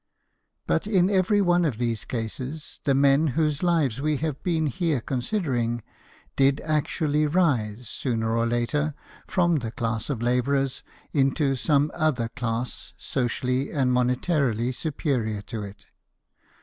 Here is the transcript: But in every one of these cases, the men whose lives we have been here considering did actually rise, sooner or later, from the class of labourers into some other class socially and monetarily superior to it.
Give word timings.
But 0.65 0.87
in 0.87 1.11
every 1.11 1.41
one 1.41 1.63
of 1.63 1.77
these 1.77 2.05
cases, 2.05 2.79
the 2.85 2.95
men 2.95 3.27
whose 3.37 3.61
lives 3.61 4.01
we 4.01 4.17
have 4.17 4.41
been 4.41 4.65
here 4.65 4.99
considering 4.99 5.83
did 6.35 6.59
actually 6.61 7.27
rise, 7.27 7.87
sooner 7.87 8.35
or 8.35 8.47
later, 8.47 8.95
from 9.27 9.57
the 9.57 9.69
class 9.69 10.09
of 10.09 10.23
labourers 10.23 10.81
into 11.13 11.55
some 11.55 11.91
other 11.93 12.29
class 12.29 12.93
socially 12.97 13.69
and 13.71 13.91
monetarily 13.91 14.73
superior 14.73 15.43
to 15.43 15.61
it. 15.61 15.85